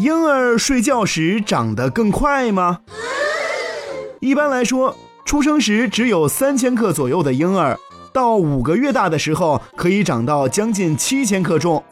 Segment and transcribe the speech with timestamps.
[0.00, 2.78] 婴儿睡觉时长得更快吗？
[4.20, 7.78] 一般来说，出生时只有三千克左右的婴儿，
[8.10, 11.82] 到五个月大的时候可以长到将近七千克重；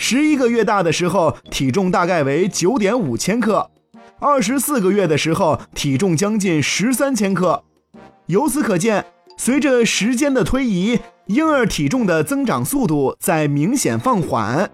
[0.00, 3.70] 十一个月大的时候，体重大概为九点五千克；
[4.18, 7.62] 二十四个月的时候，体重将近十三千克。
[8.26, 9.04] 由此可见，
[9.36, 14.68] 随着时间的推移，婴儿体重的增长速度在明显放缓。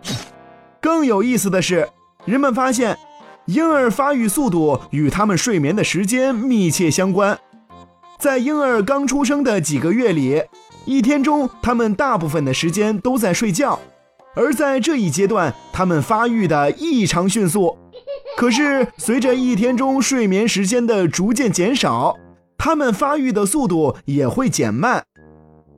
[0.80, 1.86] 更有意思的是，
[2.24, 2.96] 人们发现。
[3.46, 7.36] 婴儿发育速度与他们睡眠的时间密切相关。
[8.16, 10.40] 在婴儿刚出生的几个月里，
[10.84, 13.80] 一天中他们大部分的时间都在睡觉，
[14.36, 17.76] 而在这一阶段，他们发育的异常迅速。
[18.36, 22.14] 可是，随着一天中睡眠时间的逐渐减少，
[22.56, 25.02] 他们发育的速度也会减慢。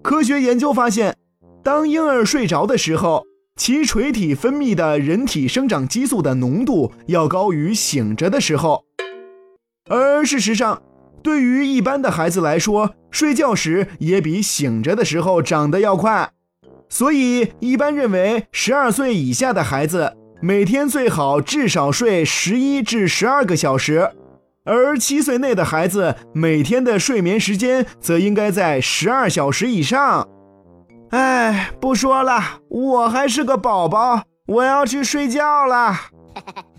[0.02, 1.16] 科学研究发现，
[1.62, 3.24] 当婴儿睡着的时候，
[3.56, 8.84] 其垂体分泌的人体生长激素的浓度要高于醒着的时候，
[9.88, 10.82] 而事实上，
[11.22, 16.30] 对于一般的孩子来说，睡觉时也比醒着的时候长得要快。
[16.88, 24.10] 所以，一般认为，十二岁以下的孩子每天最好至少睡十一至十二个小时，
[24.64, 30.26] 而七岁内的孩子每天的睡眠时间则应该在十二小时以上。
[31.12, 35.94] 哎，不说了，我还是个宝宝，我要去睡觉了。